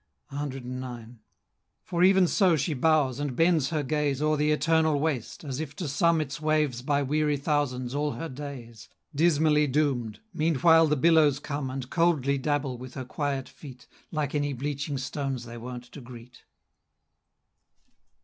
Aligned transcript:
CIX. 0.31 1.09
For 1.83 2.03
even 2.03 2.25
so 2.25 2.55
she 2.55 2.73
bows, 2.73 3.19
and 3.19 3.35
bends 3.35 3.69
her 3.69 3.83
gaze 3.83 4.19
O'er 4.19 4.35
the 4.35 4.49
eternal 4.51 4.99
waste, 4.99 5.43
as 5.43 5.59
if 5.59 5.75
to 5.75 5.87
sum 5.87 6.19
Its 6.19 6.41
waves 6.41 6.81
by 6.81 7.03
weary 7.03 7.37
thousands 7.37 7.93
all 7.93 8.13
her 8.13 8.27
days, 8.27 8.89
Dismally 9.13 9.67
doom'd! 9.67 10.19
meanwhile 10.33 10.87
the 10.87 10.95
billows 10.95 11.37
come, 11.37 11.69
And 11.69 11.87
coldly 11.91 12.39
dabble 12.39 12.79
with 12.79 12.95
her 12.95 13.05
quiet 13.05 13.47
feet, 13.47 13.85
Like 14.09 14.33
any 14.33 14.53
bleaching 14.53 14.97
stones 14.97 15.45
they 15.45 15.59
wont 15.59 15.83
to 15.91 16.01
greet. 16.01 16.45